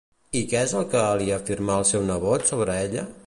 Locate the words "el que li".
0.79-1.29